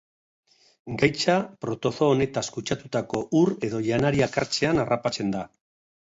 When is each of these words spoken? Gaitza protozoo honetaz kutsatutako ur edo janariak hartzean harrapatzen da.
Gaitza 1.01 1.35
protozoo 1.65 2.07
honetaz 2.13 2.43
kutsatutako 2.57 3.23
ur 3.43 3.53
edo 3.69 3.83
janariak 3.91 4.43
hartzean 4.43 4.85
harrapatzen 4.87 5.33
da. 5.39 5.47